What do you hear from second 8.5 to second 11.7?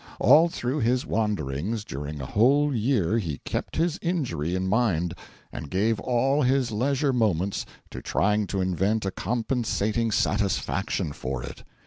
invent a compensating satisfaction for it.